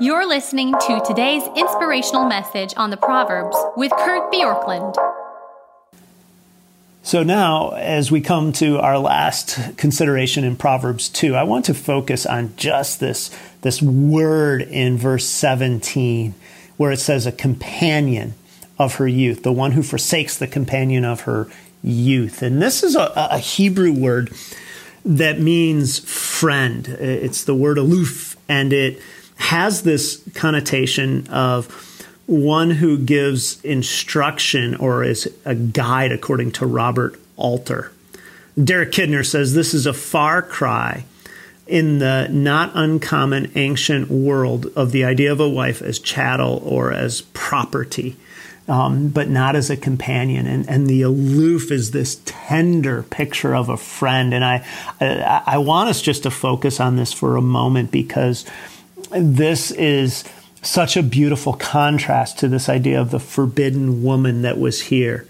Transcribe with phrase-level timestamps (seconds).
[0.00, 4.94] You're listening to today's inspirational message on the Proverbs with Kurt Bjorklund.
[7.02, 11.74] So now, as we come to our last consideration in Proverbs 2, I want to
[11.74, 16.32] focus on just this, this word in verse 17,
[16.76, 18.34] where it says, a companion
[18.78, 21.48] of her youth, the one who forsakes the companion of her
[21.82, 22.40] youth.
[22.40, 24.32] And this is a, a Hebrew word
[25.04, 26.86] that means friend.
[26.86, 29.02] It's the word aloof, and it
[29.38, 31.84] has this connotation of
[32.26, 37.90] one who gives instruction or is a guide, according to Robert Alter.
[38.62, 41.04] Derek Kidner says this is a far cry
[41.66, 46.92] in the not uncommon ancient world of the idea of a wife as chattel or
[46.92, 48.16] as property
[48.68, 50.46] um, but not as a companion.
[50.46, 54.34] And, and the aloof is this tender picture of a friend.
[54.34, 54.64] And I,
[55.00, 58.44] I, I want us just to focus on this for a moment because
[59.10, 60.24] this is
[60.62, 65.26] such a beautiful contrast to this idea of the forbidden woman that was here.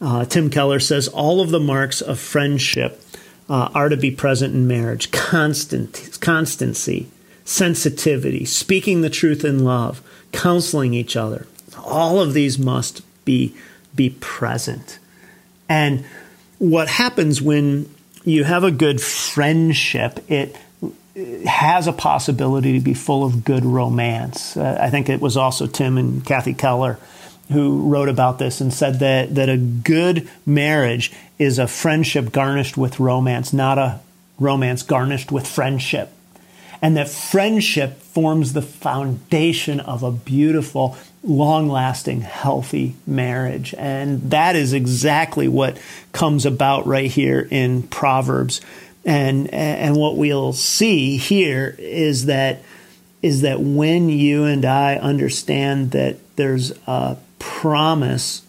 [0.00, 3.02] Uh, Tim Keller says all of the marks of friendship
[3.48, 7.08] uh, are to be present in marriage constant, constancy,
[7.44, 11.46] sensitivity, speaking the truth in love, counseling each other,
[11.78, 13.54] all of these must be
[13.94, 14.98] be present.
[15.68, 16.04] And
[16.58, 17.92] what happens when
[18.24, 20.56] you have a good friendship, it
[21.46, 24.56] has a possibility to be full of good romance.
[24.56, 26.98] Uh, I think it was also Tim and Kathy Keller
[27.52, 32.76] who wrote about this and said that, that a good marriage is a friendship garnished
[32.76, 34.00] with romance, not a
[34.38, 36.10] romance garnished with friendship
[36.80, 43.74] and that friendship forms the foundation of a beautiful, long lasting, healthy marriage.
[43.76, 45.78] And that is exactly what
[46.12, 48.60] comes about right here in Proverbs.
[49.08, 52.60] And, and what we'll see here is that,
[53.22, 58.42] is that when you and I understand that there's a promise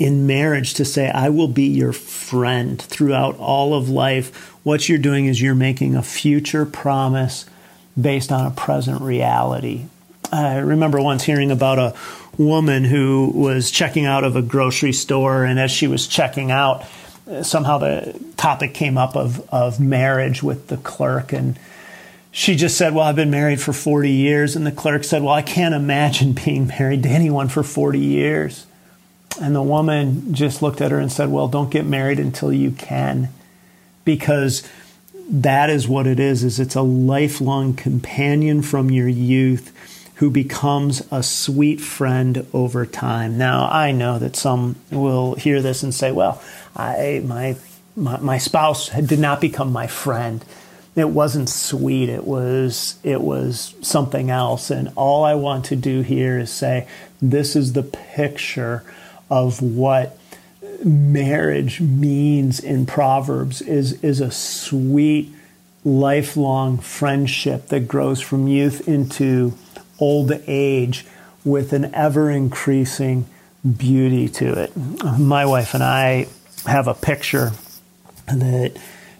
[0.00, 4.52] in marriage to say, I will be your friend throughout all of life.
[4.64, 7.46] What you're doing is you're making a future promise
[8.00, 9.84] based on a present reality.
[10.32, 11.94] I remember once hearing about a
[12.36, 16.84] woman who was checking out of a grocery store, and as she was checking out,
[17.42, 21.32] somehow the topic came up of, of marriage with the clerk.
[21.32, 21.58] And
[22.30, 24.56] she just said, Well, I've been married for 40 years.
[24.56, 28.66] And the clerk said, Well, I can't imagine being married to anyone for 40 years.
[29.40, 32.70] And the woman just looked at her and said, Well, don't get married until you
[32.70, 33.28] can.
[34.04, 34.66] Because
[35.30, 39.74] that is what it is is it's a lifelong companion from your youth
[40.16, 43.38] who becomes a sweet friend over time.
[43.38, 46.42] Now, I know that some will hear this and say, "Well,
[46.78, 47.56] I my
[47.96, 50.44] my, my spouse did not become my friend.
[50.94, 52.08] It wasn't sweet.
[52.08, 56.86] It was it was something else." And all I want to do here is say,
[57.20, 58.84] this is the picture
[59.30, 60.18] of what
[60.84, 65.32] marriage means in Proverbs is is a sweet
[65.84, 69.54] lifelong friendship that grows from youth into
[69.98, 71.06] old age
[71.44, 73.26] with an ever increasing
[73.76, 74.76] beauty to it.
[75.18, 76.28] My wife and I
[76.66, 77.52] have a picture
[78.26, 78.78] that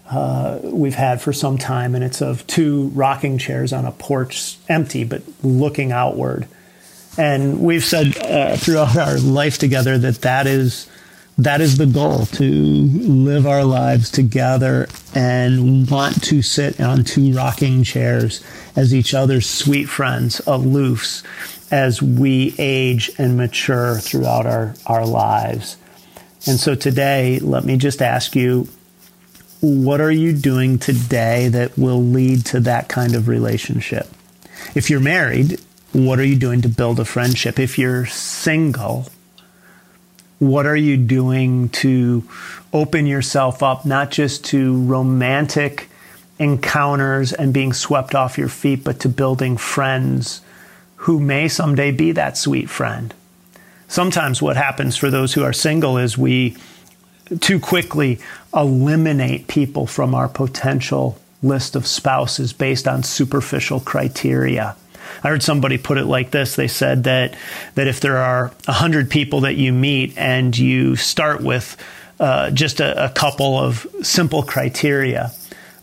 [0.09, 4.57] uh, we've had for some time, and it's of two rocking chairs on a porch,
[4.67, 6.47] empty but looking outward.
[7.17, 10.89] And we've said uh, throughout our life together that that is
[11.39, 17.31] that is the goal to live our lives together and want to sit on two
[17.31, 18.43] rocking chairs
[18.75, 21.23] as each other's sweet friends, aloofs,
[21.71, 25.77] as we age and mature throughout our, our lives.
[26.47, 28.67] And so today, let me just ask you
[29.61, 34.07] what are you doing today that will lead to that kind of relationship?
[34.73, 35.59] If you're married,
[35.91, 37.59] what are you doing to build a friendship?
[37.59, 39.07] If you're single,
[40.37, 42.23] what are you doing to
[42.71, 45.89] open yourself up, not just to romantic
[46.37, 50.41] encounters and being swept off your feet, but to building friends
[51.03, 53.13] who may someday be that sweet friend?
[53.89, 56.55] Sometimes what happens for those who are single is we
[57.41, 58.19] too quickly
[58.53, 64.75] eliminate people from our potential list of spouses based on superficial criteria.
[65.23, 66.55] I heard somebody put it like this.
[66.55, 67.35] They said that
[67.73, 71.75] that if there are hundred people that you meet and you start with
[72.19, 75.31] uh, just a, a, couple of simple criteria,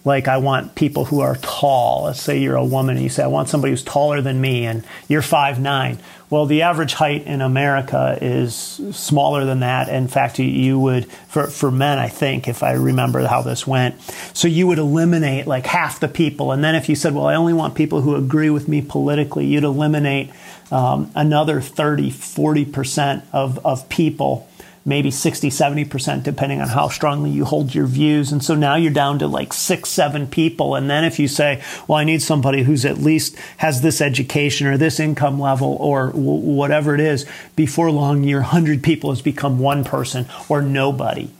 [0.06, 2.05] like I want people who are tall.
[2.05, 4.64] Let's say you're a woman and you say, I want somebody who's taller than me
[4.64, 5.99] and you're five nine.
[6.31, 9.88] Well, the average height in America is smaller than that.
[9.88, 14.00] In fact, you would, for, for men, I think, if I remember how this went.
[14.32, 16.53] So you would eliminate like half the people.
[16.53, 19.47] And then if you said, well, I only want people who agree with me politically,
[19.47, 20.31] you'd eliminate
[20.70, 24.49] um, another 30, 40% of, of people
[24.87, 28.31] maybe 60, 70%, depending on how strongly you hold your views.
[28.31, 30.77] And so now you're down to like six, seven people.
[30.77, 34.69] And then if you say, well, I need somebody who's at least has this education
[34.69, 39.21] or this income level or w- whatever it is, before long, your 100 people has
[39.21, 41.31] become one person or nobody.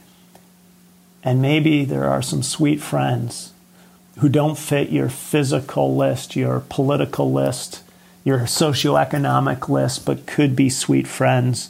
[1.23, 3.53] And maybe there are some sweet friends
[4.19, 7.81] who don't fit your physical list, your political list,
[8.25, 11.69] your socioeconomic list, but could be sweet friends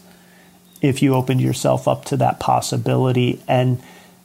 [0.81, 3.81] if you opened yourself up to that possibility and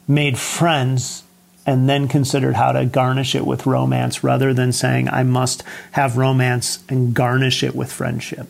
[0.06, 1.22] made friends
[1.64, 5.62] and then considered how to garnish it with romance rather than saying, I must
[5.92, 8.48] have romance and garnish it with friendship.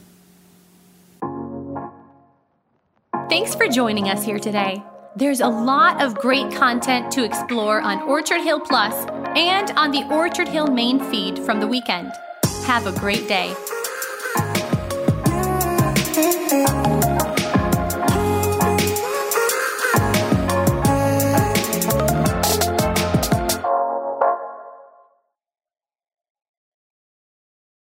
[3.29, 4.83] Thanks for joining us here today.
[5.15, 8.95] There's a lot of great content to explore on Orchard Hill Plus
[9.37, 12.13] and on the Orchard Hill main feed from the weekend.
[12.65, 13.55] Have a great day.